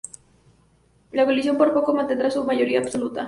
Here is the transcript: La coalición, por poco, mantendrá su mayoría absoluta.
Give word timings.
La 1.11 1.25
coalición, 1.25 1.59
por 1.59 1.73
poco, 1.75 1.93
mantendrá 1.93 2.31
su 2.31 2.43
mayoría 2.43 2.79
absoluta. 2.79 3.19